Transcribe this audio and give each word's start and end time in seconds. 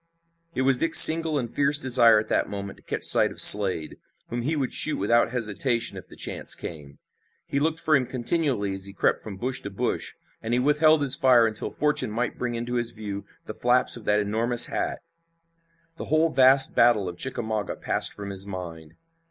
It 0.55 0.63
was 0.63 0.79
Dick's 0.79 0.97
single 0.99 1.37
and 1.37 1.47
fierce 1.47 1.77
desire 1.77 2.17
at 2.17 2.27
that 2.27 2.49
moment 2.49 2.77
to 2.77 2.83
catch 2.83 3.03
sight 3.03 3.29
of 3.29 3.39
Slade, 3.39 3.97
whom 4.29 4.41
he 4.41 4.55
would 4.55 4.73
shoot 4.73 4.97
without 4.97 5.29
hesitation 5.29 5.95
if 5.95 6.07
the 6.07 6.15
chance 6.15 6.55
came. 6.55 6.97
He 7.45 7.59
looked 7.59 7.79
for 7.79 7.95
him 7.95 8.07
continually 8.07 8.73
as 8.73 8.85
he 8.85 8.93
crept 8.93 9.19
from 9.19 9.37
bush 9.37 9.61
to 9.61 9.69
bush, 9.69 10.15
and 10.41 10.55
he 10.55 10.59
withheld 10.59 11.03
his 11.03 11.15
fire 11.15 11.45
until 11.45 11.69
fortune 11.69 12.09
might 12.09 12.39
bring 12.39 12.55
into 12.55 12.77
his 12.77 12.95
view 12.95 13.27
the 13.45 13.53
flaps 13.53 13.95
of 13.95 14.05
that 14.05 14.19
enormous 14.19 14.65
hat. 14.65 15.01
The 15.97 16.05
whole 16.05 16.33
vast 16.33 16.73
battle 16.73 17.07
of 17.07 17.15
Chickamauga 17.17 17.75
passed 17.75 18.11
from 18.11 18.31
his 18.31 18.47
mind. 18.47 18.95